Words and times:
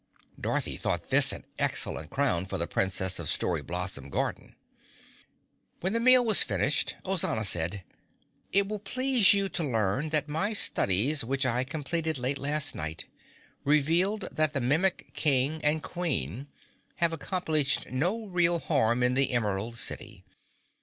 Dorothy 0.39 0.77
thought 0.77 1.11
this 1.11 1.31
an 1.31 1.45
excellent 1.59 2.09
crown 2.09 2.47
for 2.47 2.57
the 2.57 2.65
Princess 2.65 3.19
of 3.19 3.29
Story 3.29 3.61
Blossom 3.61 4.09
Garden. 4.09 4.55
When 5.81 5.93
the 5.93 5.99
meal 5.99 6.25
was 6.25 6.41
finished, 6.41 6.95
Ozana 7.05 7.45
said, 7.45 7.83
"It 8.51 8.67
will 8.67 8.79
please 8.79 9.31
you 9.35 9.47
to 9.49 9.63
learn 9.63 10.09
that 10.09 10.27
my 10.27 10.53
studies 10.53 11.23
which 11.23 11.45
I 11.45 11.63
completed 11.63 12.17
late 12.17 12.39
last 12.39 12.73
night 12.73 13.05
revealed 13.63 14.21
that 14.31 14.53
the 14.55 14.59
Mimic 14.59 15.11
King 15.13 15.63
and 15.63 15.83
Queen 15.83 16.47
have 16.95 17.13
accomplished 17.13 17.91
no 17.91 18.25
real 18.25 18.57
harm 18.57 19.03
in 19.03 19.13
the 19.13 19.29
Emerald 19.31 19.77
City. 19.77 20.25